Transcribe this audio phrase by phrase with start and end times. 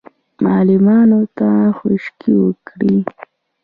[0.45, 2.97] معلمانو ته خشکې وکړې.